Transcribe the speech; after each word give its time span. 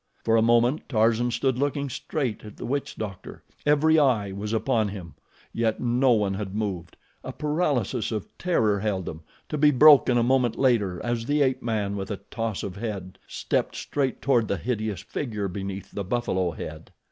For 0.23 0.35
a 0.35 0.41
moment 0.41 0.89
Tarzan 0.89 1.29
stood 1.29 1.59
looking 1.59 1.87
straight 1.87 2.43
at 2.43 2.57
the 2.57 2.65
witch 2.65 2.95
doctor. 2.95 3.43
Every 3.67 3.99
eye 3.99 4.31
was 4.31 4.51
upon 4.51 4.87
him, 4.87 5.13
yet 5.53 5.79
no 5.79 6.11
one 6.13 6.33
had 6.33 6.55
moved 6.55 6.97
a 7.23 7.31
paralysis 7.31 8.11
of 8.11 8.27
terror 8.39 8.79
held 8.79 9.05
them, 9.05 9.21
to 9.49 9.59
be 9.59 9.69
broken 9.69 10.17
a 10.17 10.23
moment 10.23 10.57
later 10.57 10.99
as 11.05 11.27
the 11.27 11.43
ape 11.43 11.61
man, 11.61 11.95
with 11.95 12.09
a 12.09 12.17
toss 12.17 12.63
of 12.63 12.77
head, 12.77 13.19
stepped 13.27 13.75
straight 13.75 14.23
toward 14.23 14.47
the 14.47 14.57
hideous 14.57 15.01
figure 15.01 15.47
beneath 15.47 15.91
the 15.91 16.03
buffalo 16.03 16.49
head. 16.49 16.89